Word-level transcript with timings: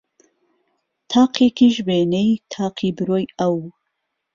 تاقێکیش 1.11 1.75
وێنەی 1.87 2.31
تاقی 2.53 2.91
برۆی 2.97 3.25
ئەو 3.39 3.57